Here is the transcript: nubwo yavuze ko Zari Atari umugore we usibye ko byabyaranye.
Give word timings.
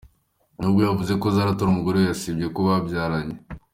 nubwo 0.59 0.79
yavuze 0.87 1.13
ko 1.21 1.25
Zari 1.35 1.49
Atari 1.51 1.69
umugore 1.71 1.97
we 1.99 2.07
usibye 2.15 2.45
ko 2.53 2.59
byabyaranye. 2.85 3.35